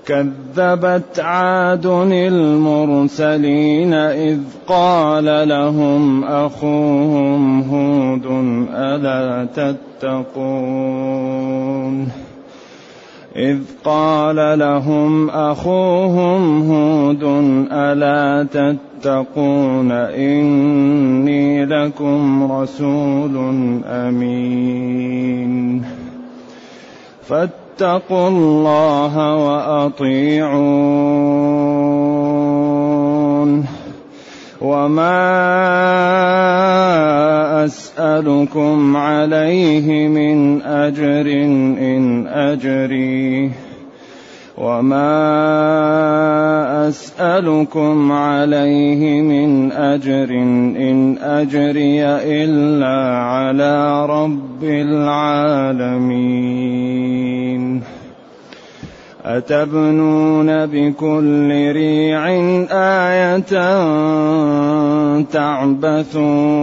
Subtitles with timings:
[0.06, 8.26] كذبت عاد المرسلين إذ قال لهم أخوهم هود
[8.74, 9.46] ألا
[10.02, 10.66] تتقون؟
[13.36, 17.22] إذ قال لهم أخوهم هود
[17.72, 23.36] ألا تتقون إني لكم رسول
[23.86, 25.82] أمين
[27.22, 30.86] فاتقوا الله وأطيعون
[34.60, 35.24] وما
[37.64, 41.26] أسألكم عليه من أجر
[41.80, 43.50] إن أجري
[44.58, 45.18] وما
[46.88, 50.30] أسألكم عليه من أجر
[50.80, 52.04] إن أجري
[52.44, 56.06] إلا على رب العالمين
[59.26, 62.28] أتبنون بكل ريع
[62.70, 63.38] آية
[65.22, 66.56] تعبثون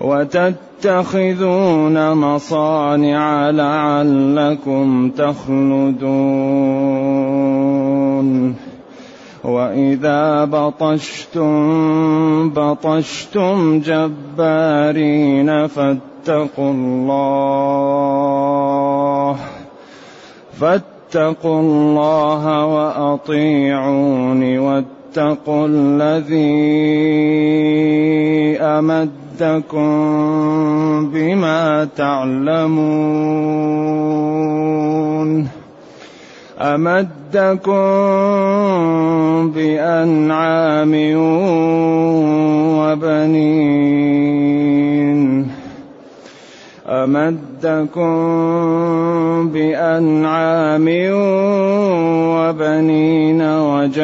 [0.00, 6.32] وتتخذون مصانع لعلكم تخلدون
[9.44, 11.50] واذا بطشتم
[12.50, 18.12] بطشتم جبارين فاتقوا الله
[20.60, 26.72] فاتقوا الله واطيعون واتقوا الذي
[28.60, 29.90] امدكم
[31.10, 33.22] بما تعلمون
[36.62, 37.82] أمدكم
[39.50, 40.92] بأنعام
[42.78, 44.22] وبنين.
[46.86, 48.18] أمدكم
[49.48, 50.86] بأنعام
[52.38, 54.02] وبنين وجنات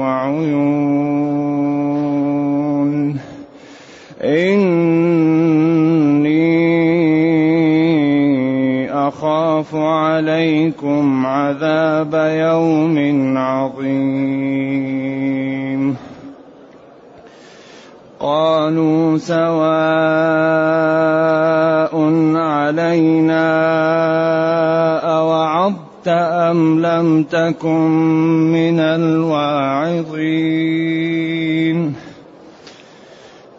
[0.00, 0.68] وعيون.
[9.18, 12.98] أخاف عليكم عذاب يوم
[13.38, 13.98] عظيم.
[18.20, 19.48] قالوا سواء
[22.36, 23.48] علينا
[25.18, 27.90] أوعظت أم لم تكن
[28.52, 30.77] من الواعظين.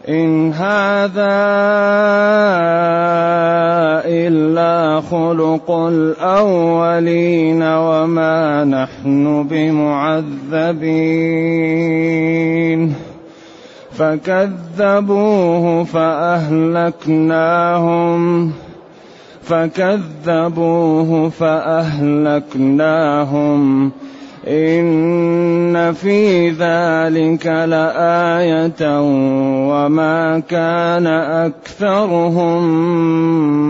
[0.10, 1.30] إن هذا
[4.06, 10.70] إلا خلق الأولين وما نحن بمعذبين.
[13.92, 16.92] فكذبوه فأهلكناهم.
[19.42, 22.50] فكذبوه فأهلكناهم.
[24.50, 29.02] إن في ذلك لآية
[29.70, 31.08] وما كان
[31.48, 32.64] أكثرهم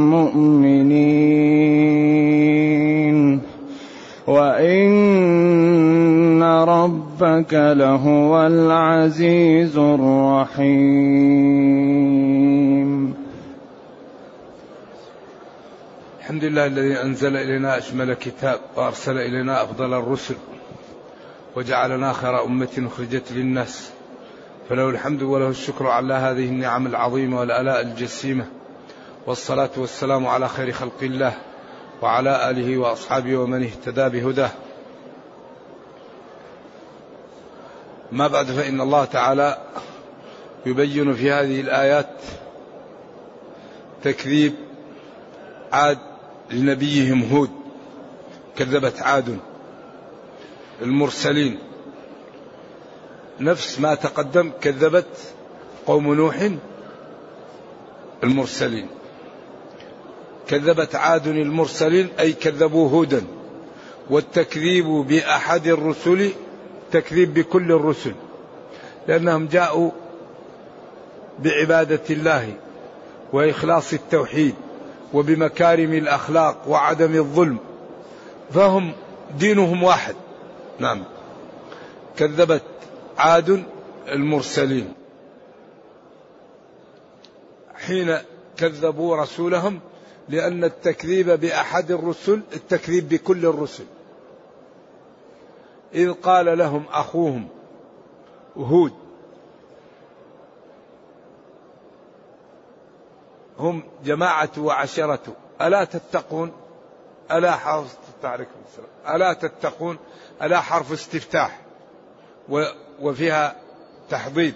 [0.09, 1.00] مؤمنين
[4.28, 11.29] وإن ربك لهو العزيز الرحيم
[16.19, 20.35] الحمد لله الذي أنزل إلينا أشمل كتاب وأرسل إلينا أفضل الرسل
[21.55, 23.91] وجعلنا خير أمة أخرجت للناس.
[24.69, 28.45] فله الحمد وله الشكر على هذه النعم العظيمة والآلاء الجسيمة.
[29.27, 31.33] والصلاة والسلام على خير خلق الله
[32.01, 34.51] وعلى آله وأصحابه ومن اهتدى بهداه.
[38.11, 39.57] ما بعد فإن الله تعالى
[40.65, 42.21] يبين في هذه الآيات
[44.03, 44.53] تكذيب
[45.71, 45.99] عاد
[46.51, 47.49] لنبيهم هود.
[48.55, 49.39] كذبت عاد.
[50.81, 51.59] المرسلين.
[53.39, 55.33] نفس ما تقدم كذبت
[55.86, 56.50] قوم نوح
[58.24, 58.88] المرسلين.
[60.48, 63.24] كذبت عاد المرسلين أي كذبوا هودا.
[64.09, 66.31] والتكذيب بأحد الرسل
[66.92, 68.13] تكذيب بكل الرسل.
[69.07, 69.92] لأنهم جاءوا
[71.39, 72.53] بعبادة الله
[73.33, 74.56] وإخلاص التوحيد
[75.13, 77.57] وبمكارم الأخلاق وعدم الظلم.
[78.53, 78.94] فهم
[79.39, 80.15] دينهم واحد.
[80.79, 81.03] نعم.
[82.17, 82.63] كذبت
[83.17, 83.63] عاد
[84.07, 84.93] المرسلين.
[87.75, 88.17] حين
[88.57, 89.79] كذبوا رسولهم
[90.29, 93.85] لأن التكذيب بأحد الرسل التكذيب بكل الرسل.
[95.93, 97.47] إذ قال لهم أخوهم
[98.57, 98.93] هود
[103.59, 106.51] هم جماعة وعشرة ألا تتقون؟
[107.31, 107.55] ألا
[108.19, 109.16] حرف عليكم السلام.
[109.16, 109.98] ألا تتقون؟
[110.42, 111.60] ألا حرف استفتاح؟
[113.00, 113.56] وفيها
[114.10, 114.54] تحضيض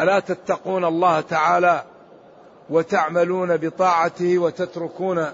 [0.00, 1.84] ألا تتقون الله تعالى
[2.70, 5.26] وتعملون بطاعته وتتركون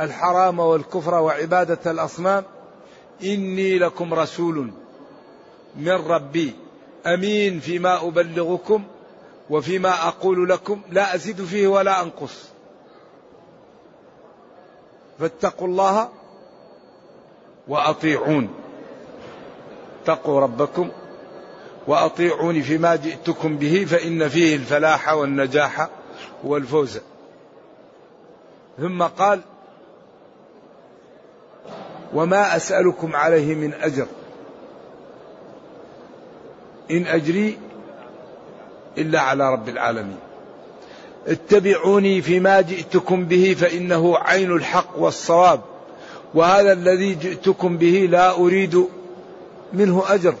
[0.00, 2.44] الحرام والكفر وعبادة الأصنام؟
[3.22, 4.70] إني لكم رسول
[5.76, 6.56] من ربي.
[7.06, 8.84] أمين فيما أبلغكم
[9.50, 10.80] وفيما أقول لكم.
[10.90, 12.55] لا أزيد فيه ولا أنقص.
[15.18, 16.08] فاتقوا الله
[17.68, 18.48] وأطيعون.
[20.02, 20.90] اتقوا ربكم
[21.86, 25.88] وأطيعوني فيما جئتكم به فإن فيه الفلاح والنجاح
[26.44, 27.00] والفوز.
[28.78, 29.40] ثم قال
[32.14, 34.06] وما أسألكم عليه من أجر.
[36.90, 37.58] إن أجري
[38.98, 40.25] إلا على رب العالمين.
[41.26, 45.60] اتبعوني فيما جئتكم به فإنه عين الحق والصواب.
[46.34, 48.86] وهذا الذي جئتكم به لا أريد
[49.72, 50.34] منه أجر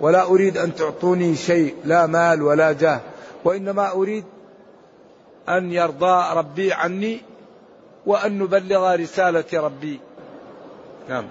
[0.00, 3.00] ولا أريد أن تعطوني شيء لا مال ولا جاه.
[3.44, 4.24] وإنما أريد
[5.48, 7.20] أن يرضى ربي عني
[8.06, 10.00] وأن نبلغ رسالة ربي.
[11.08, 11.24] نعم.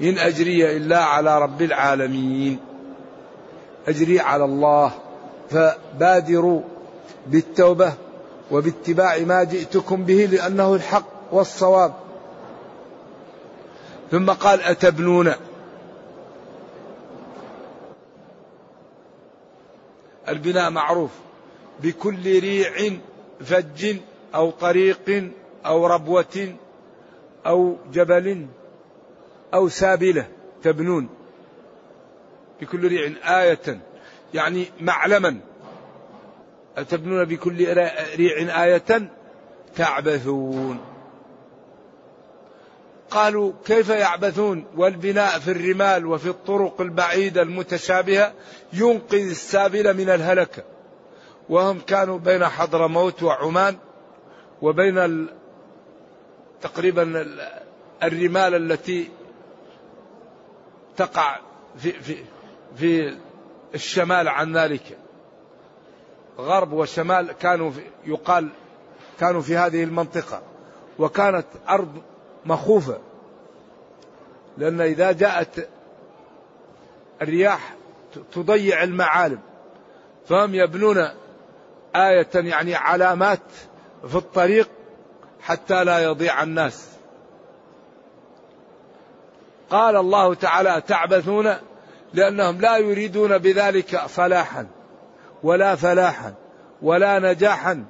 [0.00, 2.58] إن أجري إلا على رب العالمين.
[3.88, 4.92] أجري على الله.
[5.50, 6.60] فبادروا
[7.26, 7.92] بالتوبة
[8.50, 11.94] وباتباع ما جئتكم به لأنه الحق والصواب.
[14.10, 15.32] ثم قال أتبنون؟
[20.28, 21.10] البناء معروف
[21.82, 22.98] بكل ريع
[23.40, 23.96] فج
[24.34, 25.30] أو طريق
[25.66, 26.54] أو ربوة
[27.46, 28.46] أو جبل
[29.54, 30.28] أو سابلة
[30.62, 31.08] تبنون
[32.60, 33.12] بكل ريع
[33.42, 33.80] آية
[34.34, 35.40] يعني معلما.
[36.78, 37.74] أتبنون بكل
[38.16, 39.10] ريع آية
[39.76, 40.80] تعبثون.
[43.10, 48.32] قالوا كيف يعبثون؟ والبناء في الرمال وفي الطرق البعيدة المتشابهة
[48.72, 50.62] ينقذ السابل من الهلكة
[51.48, 53.76] وهم كانوا بين حضرموت وعمان
[54.62, 55.28] وبين ال...
[56.62, 57.26] تقريبا
[58.02, 59.08] الرمال التي
[60.96, 61.38] تقع
[61.78, 62.16] في في
[62.76, 63.16] في
[63.74, 64.98] الشمال عن ذلك
[66.38, 67.72] غرب وشمال كانوا
[68.04, 68.48] يقال
[69.20, 70.42] كانوا في هذه المنطقة.
[70.98, 72.02] وكانت أرض
[72.46, 72.98] مخوفة.
[74.58, 75.68] لأن إذا جاءت
[77.22, 77.74] الرياح
[78.32, 79.38] تضيع المعالم.
[80.28, 81.08] فهم يبنون
[81.96, 83.42] آية يعني علامات
[84.08, 84.68] في الطريق
[85.40, 86.90] حتى لا يضيع الناس.
[89.70, 91.56] قال الله تعالى تعبثون
[92.14, 94.66] لأنهم لا يريدون بذلك صلاحا
[95.42, 96.34] ولا فلاحا
[96.82, 97.84] ولا نجاحا.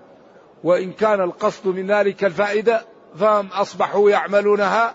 [0.64, 2.84] وإن كان القصد من ذلك الفائدة
[3.18, 4.94] فهم أصبحوا يعملونها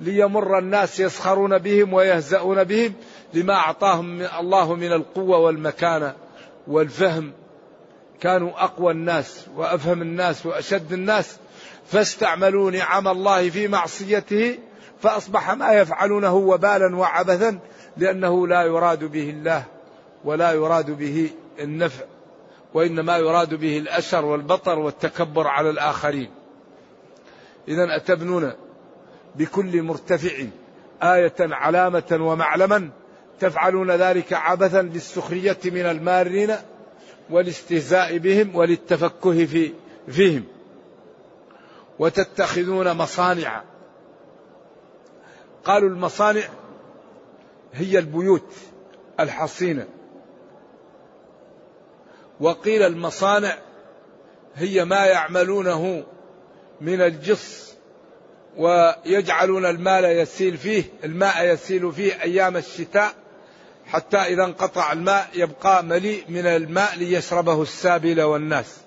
[0.00, 2.92] ليمر الناس يسخرون بهم ويهزؤون بهم
[3.34, 6.14] لما أعطاهم الله من القوة والمكانة
[6.66, 7.32] والفهم.
[8.20, 11.36] كانوا أقوى الناس وأفهم الناس وأشد الناس.
[11.86, 14.58] فاستعملوا نعم الله في معصيته
[15.02, 17.58] فأصبح ما يفعلونه وبالا وعبثا.
[17.98, 19.64] لأنه لا يراد به الله
[20.24, 22.04] ولا يراد به النفع
[22.74, 26.30] وإنما يراد به الأشر والبطر والتكبر على الآخرين.
[27.68, 28.52] إذا أتبنون
[29.34, 30.44] بكل مرتفع
[31.02, 32.90] آية علامة ومعلما
[33.40, 36.54] تفعلون ذلك عبثا للسخرية من المارين
[37.30, 39.72] والاستهزاء بهم وللتفكه في
[40.08, 40.44] فيهم.
[41.98, 43.62] وتتخذون مصانع.
[45.64, 46.42] قالوا المصانع
[47.72, 48.52] هي البيوت
[49.20, 49.86] الحصينة.
[52.40, 53.58] وقيل المصانع
[54.54, 56.04] هي ما يعملونه
[56.80, 57.74] من الجص
[58.56, 63.14] ويجعلون المال يسيل فيه الماء يسيل فيه أيام الشتاء
[63.86, 68.80] حتى إذا انقطع الماء يبقى مليء من الماء ليشربه السابل والناس.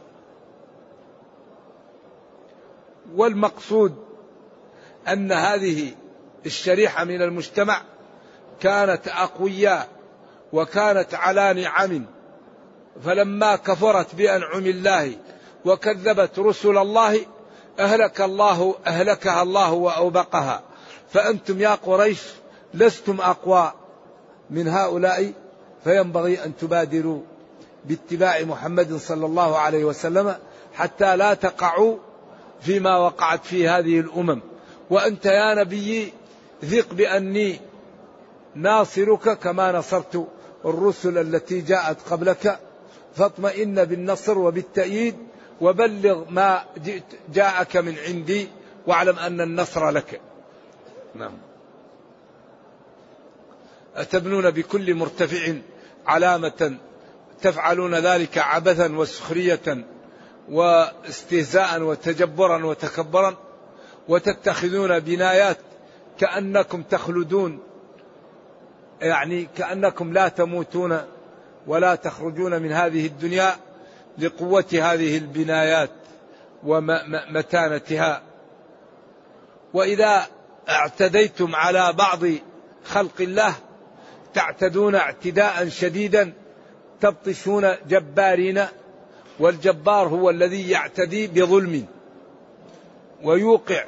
[3.16, 3.96] والمقصود
[5.08, 5.92] أن هذه
[6.46, 7.82] الشريحة من المجتمع
[8.62, 9.88] كانت أقوياء
[10.54, 12.06] وكانت على نعم
[13.06, 15.16] فلما كفرت بأنعم الله
[15.66, 17.20] وكذبت رسل الله
[17.80, 20.62] أهلك الله أهلكها الله وأوبقها.
[21.10, 22.22] فأنتم يا قريش
[22.74, 23.72] لستم أقوى
[24.50, 25.32] من هؤلاء
[25.84, 27.22] فينبغي أن تبادروا
[27.86, 30.36] باتباع محمد صلى الله عليه وسلم
[30.74, 31.98] حتى لا تقعوا
[32.62, 34.42] فيما وقعت فيه هذه الأمم.
[34.90, 36.14] وأنت يا نبي
[36.62, 37.60] ثق بأني
[38.56, 40.28] ناصرك كما نصرت
[40.66, 42.60] الرسل التي جاءت قبلك.
[43.16, 45.16] فاطمئن بالنصر وبالتأييد
[45.62, 47.04] وبلغ ما جئت
[47.34, 48.48] جاءك من عندي
[48.88, 50.22] واعلم أن النصر لك.
[51.16, 51.38] نعم.
[53.96, 55.54] أتبنون بكل مرتفع
[56.08, 56.78] علامة
[57.42, 59.86] تفعلون ذلك عبثا وسخرية
[60.50, 63.38] واستهزاء وتجبرا وتكبرا
[64.08, 65.58] وتتخذون بنايات
[66.20, 67.60] كأنكم تخلدون
[69.02, 71.02] يعني كأنكم لا تموتون
[71.68, 73.56] ولا تخرجون من هذه الدنيا
[74.18, 75.90] لقوة هذه البنايات
[76.64, 78.22] ومتانتها.
[79.74, 80.26] وإذا
[80.70, 82.20] اعتديتم على بعض
[82.86, 83.54] خلق الله
[84.34, 86.34] تعتدون اعتداء شديدا
[87.02, 88.66] تبطشون جبارين
[89.40, 91.86] والجبار هو الذي يعتدي بظلم
[93.24, 93.84] ويوقع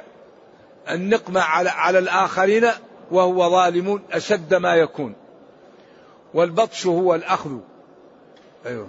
[0.90, 2.66] النقمة على على الآخرين
[3.10, 5.14] وهو ظالم أشد ما يكون.
[6.34, 7.58] والبطش هو الأخذ.
[8.66, 8.88] أيوه.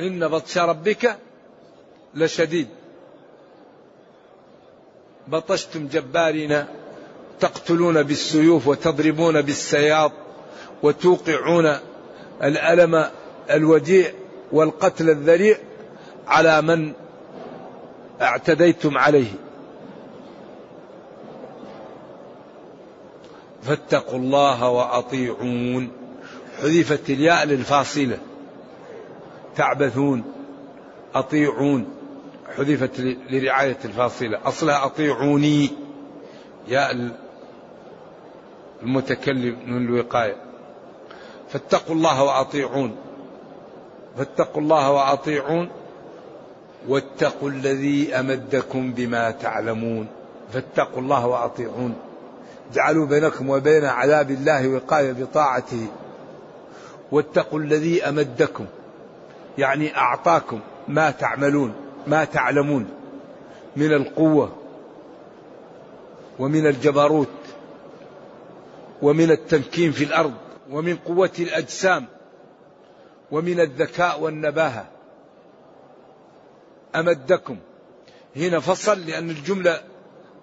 [0.00, 1.16] إن بطش ربك
[2.14, 2.68] لشديد.
[5.28, 6.64] بطشتم جبارين
[7.40, 10.12] تقتلون بالسيوف وتضربون بالسياط
[10.82, 11.76] وتوقعون
[12.42, 13.10] الألم
[13.50, 14.12] الوجيع
[14.52, 15.58] والقتل الذريع
[16.26, 16.92] على من
[18.20, 19.32] اعتديتم عليه.
[23.62, 25.90] فاتقوا الله وأطيعون.
[26.62, 28.18] حذفت الياء للفاصلة.
[29.56, 30.24] تعبثون.
[31.14, 31.88] أطيعون.
[32.56, 33.00] حذفت
[33.30, 34.38] لرعاية الفاصلة.
[34.44, 35.70] أصلها أطيعوني.
[36.68, 37.10] ياء
[38.82, 40.36] المتكلم من الوقاية.
[41.48, 42.96] فاتقوا الله وأطيعون.
[44.16, 45.68] فاتقوا الله وأطيعون.
[46.88, 50.06] واتقوا الذي أمدكم بما تعلمون.
[50.52, 52.11] فاتقوا الله وأطيعون.
[52.72, 55.86] اجعلوا بينكم وبين عذاب الله وقاية بطاعته.
[57.12, 58.66] واتقوا الذي أمدكم.
[59.58, 61.74] يعني أعطاكم ما تعملون
[62.06, 62.88] ما تعلمون.
[63.76, 64.52] من القوة
[66.38, 67.28] ومن الجبروت
[69.02, 70.34] ومن التمكين في الأرض
[70.70, 72.06] ومن قوة الأجسام
[73.30, 74.86] ومن الذكاء والنباهة.
[76.96, 77.56] أمدكم.
[78.36, 79.80] هنا فصل لأن الجملة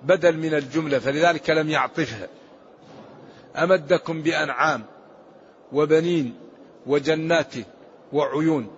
[0.04, 2.28] بدل من الجملة فلذلك لم يعطفها.
[3.56, 4.84] أمدكم بأنعام
[5.72, 6.38] وبنين
[6.86, 7.54] وجنات
[8.14, 8.72] وعيون.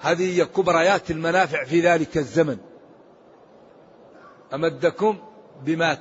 [0.00, 2.58] هذه هي كبريات المنافع في ذلك الزمن.
[4.54, 5.18] أمدكم
[5.62, 5.98] بما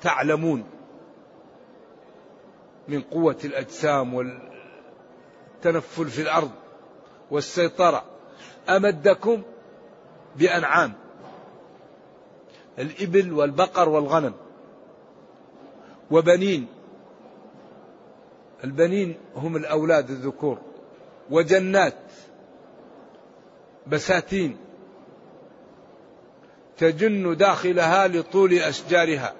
[0.00, 0.64] تعلمون
[2.88, 6.50] من قوة الأجسام والتنفل في الأرض
[7.30, 8.04] والسيطرة.
[8.68, 9.42] أمدكم
[10.36, 10.92] بأنعام.
[12.78, 14.34] الإبل والبقر والغنم.
[16.10, 16.66] وبنين.
[18.64, 20.58] البنين هم الأولاد الذكور.
[21.30, 21.94] وجنات.
[23.86, 24.56] بساتين.
[26.78, 29.34] تجن داخلها لطول أشجارها.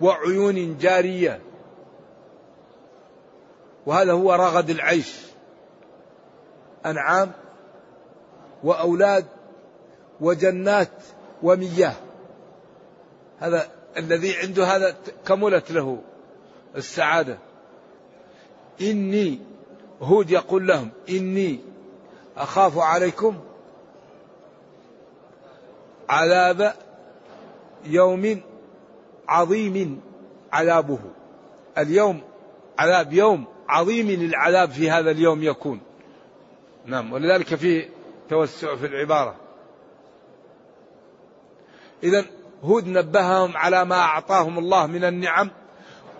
[0.00, 1.40] وعيون جارية.
[3.86, 5.16] وهذا هو رغد العيش.
[6.86, 7.32] أنعام.
[8.64, 9.26] وأولاد.
[10.20, 10.92] وجنات.
[11.42, 12.09] ومياه.
[13.40, 16.02] هذا الذي عنده هذا كملت له
[16.76, 17.38] السعادة.
[18.80, 19.38] إني
[20.02, 21.60] هود يقول لهم إني
[22.36, 23.40] أخاف عليكم
[26.08, 26.74] عذاب
[27.84, 28.40] يوم
[29.28, 30.00] عظيم
[30.52, 30.98] عذابه.
[31.78, 32.20] اليوم
[32.78, 35.80] عذاب يوم عظيم العذاب في هذا اليوم يكون.
[36.86, 37.90] نعم ولذلك فيه
[38.28, 39.36] توسع في العبارة.
[42.02, 42.24] إذا
[42.64, 45.50] هود نبههم على ما أعطاهم الله من النعم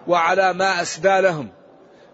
[0.08, 1.48] وعلى ما أسدى لهم.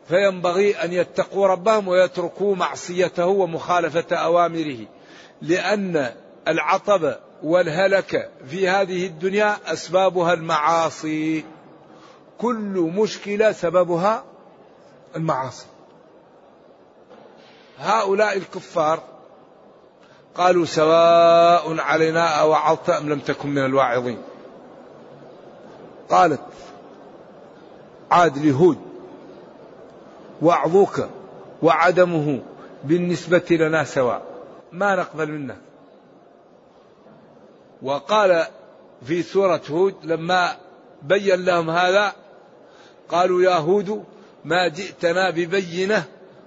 [0.09, 4.79] فينبغي أن يتقوا ربهم ويتركوا معصيته ومخالفة أوامره
[5.43, 6.13] لأن
[6.49, 11.45] العطب والهلك في هذه الدنيا أسبابها المعاصي.
[12.39, 14.25] كل مشكلة سببها
[15.17, 15.67] المعاصي.
[17.79, 19.16] هؤلاء الكفار
[20.39, 24.19] قالوا سواء علينا أوعظت أم لم تكن من الواعظين.
[26.11, 26.41] قالت
[28.11, 28.79] عاد لهود
[30.43, 31.09] وعظوك
[31.63, 32.43] وعدمه
[32.85, 34.23] بالنسبة لنا سواء.
[34.73, 35.57] ما نقبل منك
[37.83, 38.45] وقال
[39.07, 40.57] في سورة هود لما
[41.03, 42.13] بين لهم هذا
[43.09, 44.05] قالوا يا هود
[44.45, 46.05] ما جئتنا ببينة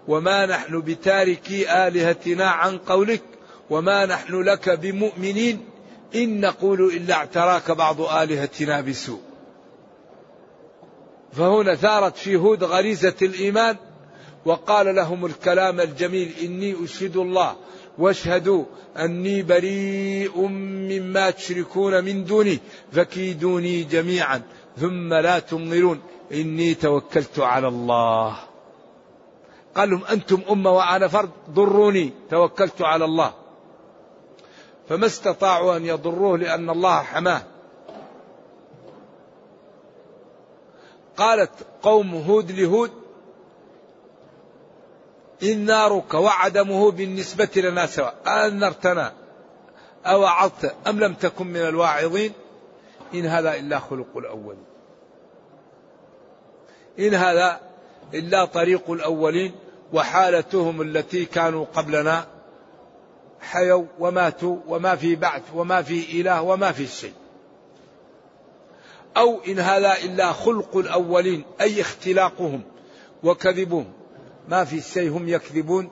[0.07, 3.21] وما نحن بتاركي آلهتنا عن قولك.
[3.69, 5.65] وما نحن لك بمؤمنين
[6.15, 9.19] إن نقول إلا اعتراك بعض آلهتنا بسوء.
[11.31, 13.75] فهنا ثارت في هود غريزة الإيمان
[14.45, 17.55] وقال لهم الكلام الجميل إني أشهد الله
[17.97, 18.65] واشهدوا
[18.97, 20.41] أني بريء
[20.91, 22.59] مما تشركون من دوني
[22.91, 24.41] فكيدوني جميعا
[24.77, 25.99] ثم لا تنظرون
[26.31, 28.35] إني توكلت على الله.
[29.75, 33.33] قال لهم أنتم أمة وأنا فرد ضروني توكلت على الله.
[34.89, 37.41] فما استطاعوا أن يضروه لأن الله حماه.
[41.17, 42.91] قالت قوم هود لهود
[45.43, 49.13] إن نارك وعدمه بالنسبة لنا سواء أنرتنا
[50.05, 50.27] أو
[50.87, 52.33] أم لم تكن من الواعظين؟
[53.13, 54.55] إن هذا إلا خلق الأول
[56.99, 57.59] إن هذا
[58.13, 59.55] إلا طريق الأولين
[59.93, 62.38] وحالتهم التي كانوا قبلنا.
[63.41, 67.13] حيوا وماتوا وما في بعث وما في إله وما في شيء.
[69.17, 72.61] أو إن هذا إلا خلق الأولين أي اختلاقهم
[73.23, 73.85] وكذبهم
[74.49, 75.89] ما في شيء هم يكذبون.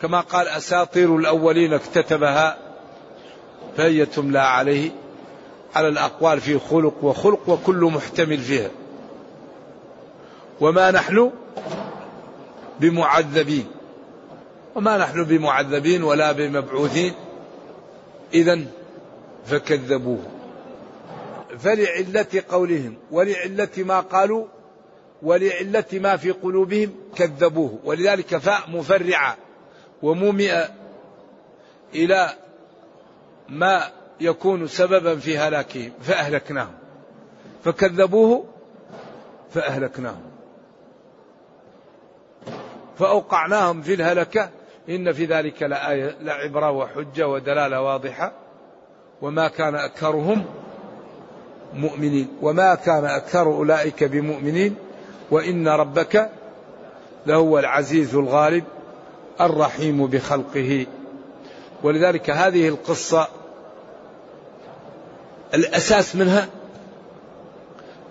[0.00, 2.58] كما قال أساطير الأولين اكتتبها
[3.76, 4.90] فهي تملى عليه.
[5.74, 8.70] على الأقوال في خلق وخلق وكل محتمل فيها.
[10.60, 11.30] وما نحن
[12.80, 13.66] بمعذبين.
[14.74, 17.14] وما نحن بمعذبين ولا بمبعوثين.
[18.34, 18.60] إذا
[19.46, 20.22] فكذبوه.
[21.58, 24.46] فلعلة قولهم ولعلة ما قالوا
[25.22, 27.78] ولعلة ما في قلوبهم كذبوه.
[27.84, 29.36] ولذلك فاء مفرعة
[30.02, 30.68] ومومئة
[31.94, 32.30] إلى
[33.48, 33.82] ما
[34.20, 36.74] يكون سببا في هلاكهم فأهلكناهم.
[37.64, 38.44] فكذبوه
[39.50, 40.22] فأهلكناهم.
[42.98, 44.50] فأوقعناهم في الهلكة
[44.88, 48.32] إن في ذلك لآية لعبرة وحجة ودلالة واضحة.
[49.22, 50.44] وما كان أكثرهم
[51.74, 52.28] مؤمنين.
[52.42, 54.76] وما كان أكثر أولئك بمؤمنين.
[55.30, 56.30] وإن ربك
[57.26, 58.64] لهو العزيز الغالب
[59.40, 60.86] الرحيم بخلقه.
[61.82, 63.28] ولذلك هذه القصة
[65.54, 66.48] الأساس منها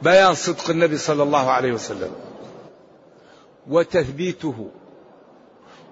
[0.01, 2.11] بيان صدق النبي صلى الله عليه وسلم.
[3.69, 4.69] وتثبيته.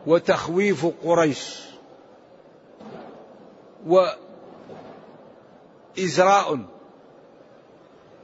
[0.08, 1.60] وتخويف قريش
[5.98, 6.60] وإزراء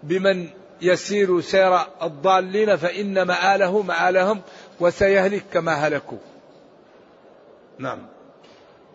[0.03, 0.49] بمن
[0.81, 4.41] يسير سير الضالين فإن مآله مآلهم
[4.79, 6.17] وسيهلك كما هلكوا.
[7.79, 7.99] نعم.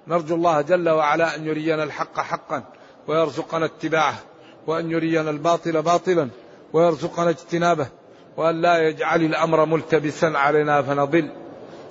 [0.06, 2.64] نرجو الله جل وعلا أن يرينا الحق حقا
[3.08, 4.14] ويرزقنا اتباعه
[4.66, 6.28] وأن يرينا الباطل باطلا
[6.72, 7.86] ويرزقنا اجتنابه
[8.36, 11.30] وأن لا يجعل الأمر ملتبسا علينا فنضل.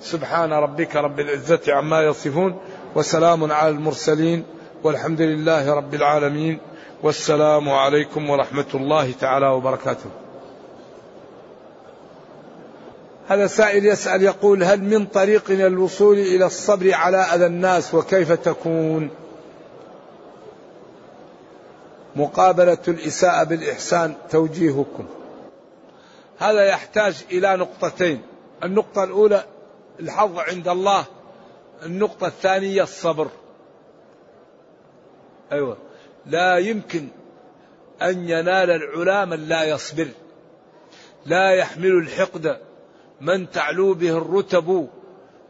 [0.02, 2.60] سبحان ربك رب العزة عما يصفون
[2.94, 4.44] وسلام على المرسلين
[4.82, 6.58] والحمد لله رب العالمين
[7.02, 10.10] والسلام عليكم ورحمة الله تعالى وبركاته.
[13.28, 19.10] هذا سائل يسأل يقول هل من طريق الوصول إلى الصبر على أذى الناس وكيف تكون؟
[22.16, 25.04] مقابلة الإساءة بالإحسان توجيهكم.
[26.38, 28.22] هذا يحتاج إلى نقطتين.
[28.64, 29.44] النقطة الأولى
[30.02, 31.04] الحظ عند الله.
[31.82, 33.28] النقطة الثانية الصبر.
[35.52, 35.76] أيوة.
[36.26, 37.08] لا يمكن
[38.02, 40.08] أن ينال العلا من لا يصبر.
[41.26, 42.60] لا يحمل الحقد
[43.20, 44.88] من تعلو به الرتب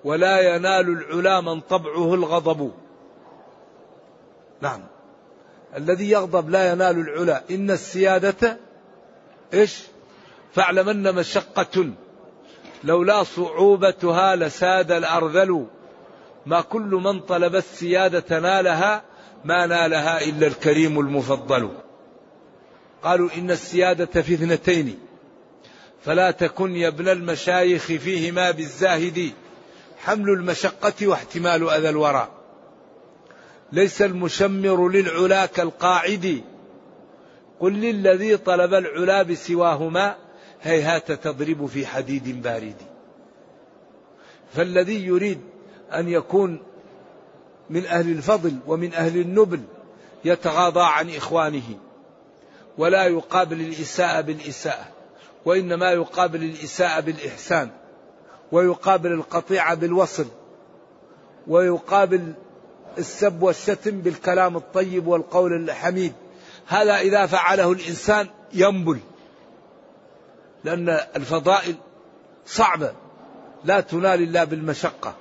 [0.04, 2.72] ولا ينال العلا من طبعه الغضب.
[4.60, 4.84] نعم.
[5.76, 7.42] الذي يغضب لا ينال العلا.
[7.50, 8.56] إن السيادة
[9.54, 9.82] إيش؟
[10.52, 11.92] فاعلمن مشقة
[12.84, 15.66] لولا صعوبتها لساد الأرذل
[16.46, 19.02] ما كل من طلب السيادة نالها
[19.44, 21.70] ما نالها إلا الكريم المفضل.
[23.02, 24.98] قالوا إن السيادة في اثنتين
[26.04, 29.32] فلا تكن يا ابن المشايخ فيهما بالزاهد
[29.98, 32.28] حمل المشقة واحتمال أذى الورى.
[33.72, 36.42] ليس المشمر للعلا كالقاعد
[37.60, 40.16] قل للذي طلب العلا بسواهما
[40.62, 42.76] هيهات تضرب في حديد بارد.
[44.54, 45.40] فالذي يريد
[45.94, 46.62] أن يكون
[47.70, 49.60] من أهل الفضل ومن أهل النبل
[50.24, 51.78] يتغاضى عن إخوانه
[52.78, 54.88] ولا يقابل الإساءة بالإساءة
[55.44, 57.70] وإنما يقابل الإساءة بالإحسان
[58.52, 60.26] ويقابل القطيعة بالوصل
[61.46, 62.32] ويقابل
[62.98, 66.12] السب والشتم بالكلام الطيب والقول الحميد.
[66.66, 68.98] هذا إذا فعله الإنسان ينبل.
[70.64, 71.74] لأن الفضائل
[72.46, 72.92] صعبة
[73.64, 75.14] لا تنال إلا بالمشقة.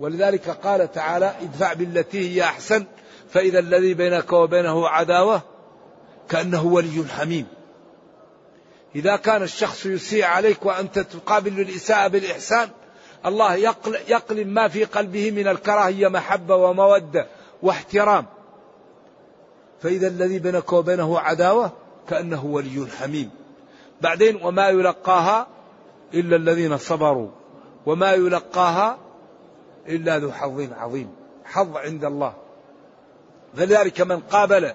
[0.00, 2.84] ولذلك قال تعالى ادفع بالتي هي أحسن
[3.30, 5.42] فإذا الذي بينك وبينه عداوة
[6.28, 7.46] كأنه ولي حميم.
[8.96, 12.68] إذا كان الشخص يسيء عليك وأنت تقابل الإساءة بالإحسان
[13.26, 13.54] الله
[14.08, 17.26] يقلم ما في قلبه من الكراهية محبة ومودة
[17.62, 18.26] واحترام.
[19.82, 21.72] فإذا الذي بينك وبينه عداوة
[22.08, 23.30] كأنه ولي حميم.
[24.04, 25.46] بعدين وما يلقاها
[26.14, 27.28] إلا الذين صبروا
[27.86, 28.98] وما يلقاها
[29.88, 31.08] إلا ذو حظ عظيم.
[31.44, 32.34] حظ عند الله.
[33.56, 34.72] فلذلك من قابل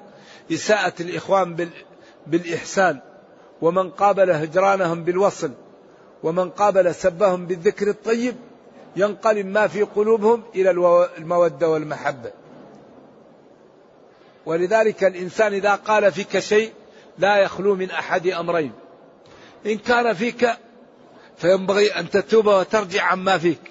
[0.52, 1.70] إساءة الإخوان
[2.28, 3.00] بالإحسان
[3.62, 5.52] ومن قابل هجرانهم بالوصل
[6.24, 8.36] ومن قابل سبهم بالذكر الطيب
[8.96, 10.72] ينقلب ما في قلوبهم إلى
[11.18, 12.32] المودة والمحبة.
[14.46, 16.74] ولذلك الإنسان إذا قال فيك شيء
[17.18, 18.89] لا يخلو من أحد أمرين.
[19.66, 20.50] إن كان فيك
[21.38, 23.62] فينبغي أن تتوب وترجع عما فيك.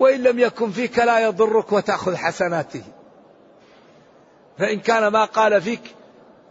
[0.00, 2.82] وإن لم يكن فيك لا يضرك وتأخذ حسناته.
[4.58, 5.82] فإن كان ما قال فيك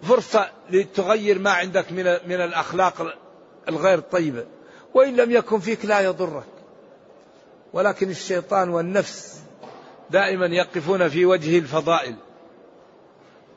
[0.04, 3.15] فرصة لتغير ما عندك من من الأخلاق
[3.70, 4.46] الغير طيبة.
[4.94, 6.48] وإن لم يكن فيك لا يضرك.
[7.74, 9.39] ولكن الشيطان والنفس
[10.10, 12.15] دائما يقفون في وجه الفضائل.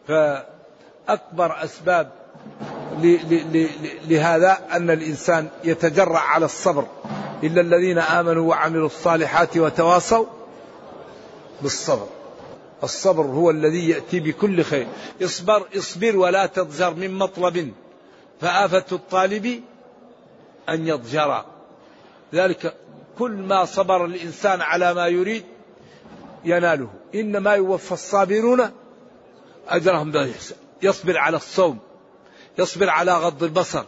[0.07, 2.13] فأكبر أسباب
[4.09, 6.87] لهذا أن الإنسان يتجرع على الصبر.
[7.43, 10.27] إلا الذين آمنوا وعملوا الصالحات وتواصوا
[11.63, 12.07] بالصبر.
[12.83, 14.87] الصبر هو الذي يأتي بكل خير.
[15.23, 17.73] اصبر اصبر ولا تضجر من مطلب.
[18.41, 19.63] فآفة الطالب
[20.69, 21.45] أن يضجر.
[22.35, 22.75] ذلك
[23.19, 25.45] كل ما صبر الإنسان على ما يريد
[26.45, 26.89] يناله.
[27.15, 28.71] إنما يوفى الصابرون
[29.69, 31.79] أجرهم بإحسان يصبر على الصوم.
[32.59, 33.85] يصبر على غض البصر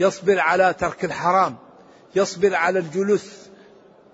[0.00, 1.56] يصبر على ترك الحرام
[2.14, 3.48] يصبر على الجلوس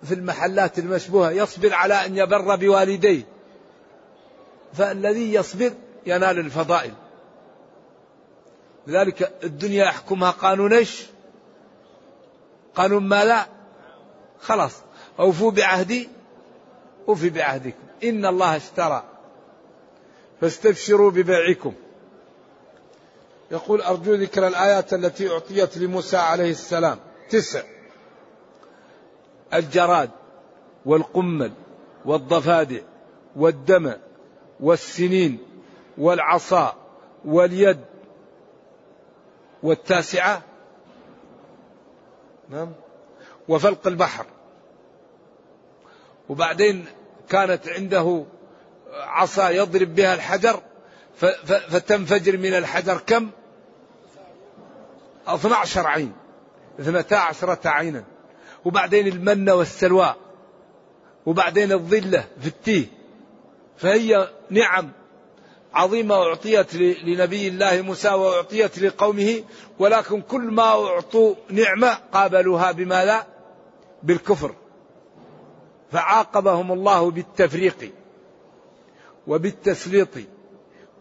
[0.03, 3.23] في المحلات المشبوهة يصبر على أن يبر بوالديه.
[4.75, 5.73] فالذي يصبر
[6.07, 6.93] ينال الفضائل.
[8.87, 11.07] لذلك الدنيا يحكمها قانون إيش؟
[12.75, 13.47] قانون ما لا
[14.41, 14.73] خلاص
[15.19, 16.09] أوفوا بعهدي
[17.09, 17.85] أوفي بعهدكم.
[18.05, 19.05] إن الله اشترى
[20.41, 21.75] فاستبشروا ببيعكم.
[23.51, 26.99] يقول أرجو ذكر الآيات التي أعطيت لموسى عليه السلام.
[27.31, 27.63] تسع.
[29.55, 30.11] الجراد
[30.87, 31.53] والقمل
[32.05, 32.81] والضفادع
[33.37, 33.93] والدم
[34.61, 35.39] والسنين
[35.99, 36.77] والعصا
[37.25, 37.81] واليد.
[39.63, 40.43] والتاسعة.
[42.49, 42.73] نعم.
[43.49, 44.27] وفلق البحر.
[46.29, 46.85] وبعدين
[47.29, 48.25] كانت عنده
[48.93, 50.61] عصا يضرب بها الحجر.
[51.69, 53.31] فتنفجر من الحجر كم؟
[55.29, 56.13] 12 عين.
[56.81, 58.05] اثنتا عشرة عينا.
[58.65, 60.15] وبعدين المن والسلوى.
[61.27, 62.87] وبعدين الظلة في التيه.
[63.77, 64.93] فهي نعم
[65.75, 69.45] عظيمة أعطيت لنبي الله موسى وأعطيت لقومه
[69.79, 73.27] ولكن كل ما أعطوا نعمة قابلوها بما لا؟
[74.03, 74.55] بالكفر.
[75.93, 77.93] فعاقبهم الله بالتفريق
[79.27, 80.34] وبالتسليط.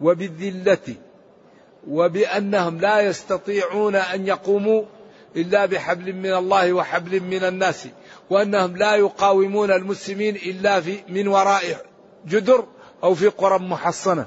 [0.01, 0.95] وبالذلة
[1.87, 4.83] وبأنهم لا يستطيعون أن يقوموا
[5.35, 7.87] إلا بحبل من الله وحبل من الناس
[8.29, 11.85] وأنهم لا يقاومون المسلمين إلا في من وراء
[12.27, 12.65] جدر
[13.03, 14.25] أو في قرى محصنة.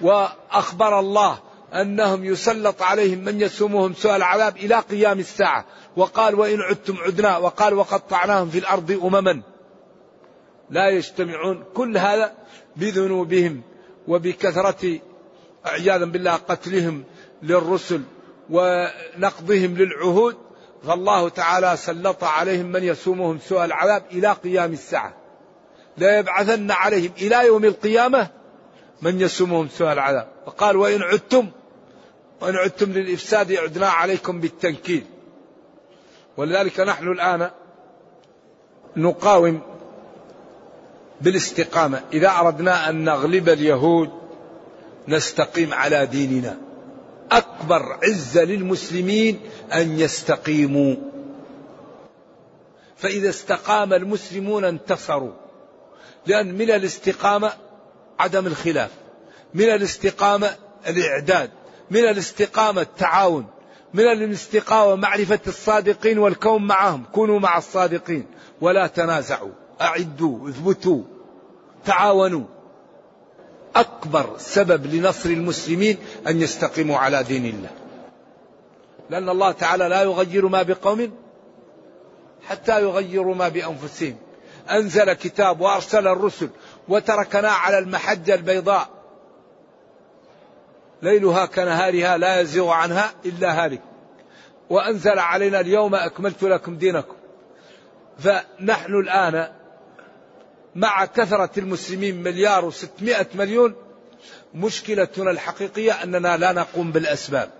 [0.00, 1.38] وأخبر الله
[1.74, 5.64] أنهم يسلط عليهم من يسومهم سوء العذاب إلى قيام الساعة.
[5.96, 7.36] وقال وإن عدتم عدنا.
[7.36, 9.42] وقال وقطعناهم في الأرض أمما.
[10.70, 12.32] لا يجتمعون كل هذا
[12.76, 13.62] بذنوبهم.
[14.08, 14.98] وبكثرة
[15.64, 17.04] عياذا بالله قتلهم
[17.42, 18.02] للرسل
[18.50, 20.36] ونقضهم للعهود
[20.86, 25.14] فالله تعالى سلط عليهم من يسومهم سوء العذاب إلى قيام الساعة.
[25.96, 28.28] لا يبعثن عليهم إلى يوم القيامة
[29.02, 30.28] من يسومهم سوء العذاب.
[30.46, 31.48] وقال وإن عدتم
[32.40, 35.04] وإن عدتم للإفساد عدنا عليكم بالتنكيل.
[36.36, 37.50] ولذلك نحن الآن
[38.96, 39.77] نقاوم
[41.20, 42.02] بالاستقامة.
[42.12, 44.10] إذا أردنا أن نغلب اليهود
[45.08, 46.56] نستقيم على ديننا.
[47.32, 49.40] أكبر عزة للمسلمين
[49.72, 50.96] أن يستقيموا.
[52.96, 55.32] فإذا استقام المسلمون انتصروا.
[56.26, 57.52] لأن من الاستقامة
[58.18, 58.90] عدم الخلاف.
[59.54, 61.50] من الاستقامة الإعداد.
[61.90, 63.46] من الاستقامة التعاون.
[63.94, 67.04] من الاستقامة معرفة الصادقين والكون معهم.
[67.12, 68.26] كونوا مع الصادقين.
[68.60, 69.67] ولا تنازعوا.
[69.80, 71.02] أعدوا اثبتوا
[71.84, 72.44] تعاونوا.
[73.76, 77.70] أكبر سبب لنصر المسلمين أن يستقيموا على دين الله.
[79.10, 81.12] لأن الله تعالى لا يغير ما بقوم
[82.48, 84.16] حتى يغيروا ما بأنفسهم.
[84.70, 86.48] أنزل كتاب وأرسل الرسل
[86.88, 88.88] وتركنا على المحجة البيضاء.
[91.02, 93.82] ليلها كنهارها لا يزيغ عنها إلا هالك.
[94.70, 97.14] وأنزل علينا اليوم أكملت لكم دينكم.
[98.18, 99.57] فنحن الآن
[100.78, 103.74] مع كثرة المسلمين مليار وستمائة مليون
[104.54, 107.50] مشكلتنا الحقيقية أننا لا نقوم بالأسباب.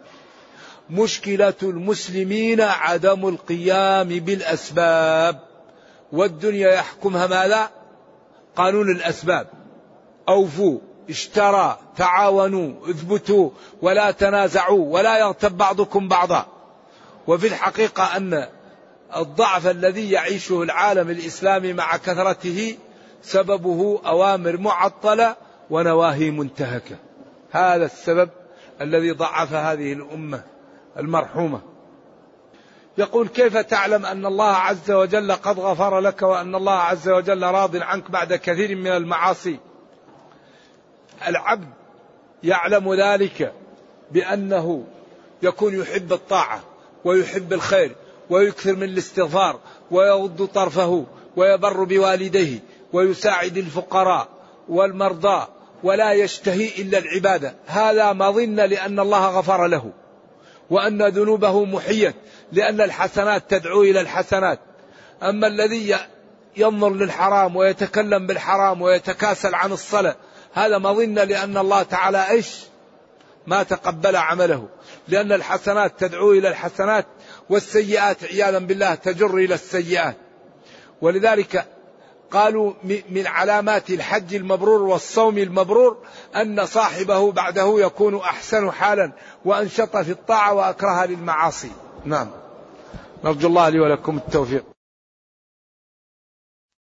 [0.91, 5.41] مشكلة المسلمين عدم القيام بالأسباب.
[6.13, 7.71] والدنيا يحكمها ماذا؟
[8.57, 9.47] قانون الأسباب.
[10.29, 10.79] أوفوا
[11.11, 13.51] اشترى تعاونوا اثبتوا
[13.83, 16.47] ولا تنازعوا ولا يغتب بعضكم بعضا.
[17.27, 18.49] وفي الحقيقة أن
[19.17, 22.77] الضعف الذي يعيشه العالم الإسلامي مع كثرته
[23.23, 25.37] سببه أوامر معطلة
[25.71, 26.97] ونواهي منتهكة.
[27.51, 28.31] هذا السبب
[28.81, 30.43] الذي ضعف هذه الأمة
[30.97, 31.61] المرحومة.
[32.99, 37.77] يقول كيف تعلم أن الله عز وجل قد غفر لك وأن الله عز وجل راض
[37.77, 39.59] عنك بعد كثير من المعاصي؟
[41.27, 41.69] العبد
[42.43, 43.53] يعلم ذلك
[44.11, 44.85] بأنه
[45.43, 46.61] يكون يحب الطاعة
[47.05, 47.97] ويحب الخير
[48.31, 52.59] ويكثر من الاستغفار ويغض طرفه ويبر بوالديه
[52.93, 54.29] ويساعد الفقراء
[54.69, 55.47] والمرضى
[55.83, 59.93] ولا يشتهي إلا العباده هذا مظنه لأن الله غفر له
[60.71, 62.15] وأن ذنوبه محيت
[62.53, 64.59] لأن الحسنات تدعو إلى الحسنات.
[65.23, 65.97] أما الذي
[66.57, 70.17] ينظر للحرام ويتكلم بالحرام ويتكاسل عن الصلاة
[70.53, 72.49] هذا مظنه لأن الله تعالى إيش؟
[73.47, 74.69] ما تقبل عمله.
[75.09, 77.07] لأن الحسنات تدعو إلى الحسنات
[77.51, 80.17] والسيئات عياذا بالله تجر إلى السيئات.
[81.01, 81.67] ولذلك
[82.31, 85.97] قالوا من علامات الحج المبرور والصوم المبرور
[86.37, 89.13] أن صاحبه بعده يكون أحسن حالا
[89.45, 91.71] وأنشط في الطاعة وأكره للمعاصي.
[92.05, 92.29] نعم.
[93.25, 94.65] نرجو الله لي ولكم التوفيق.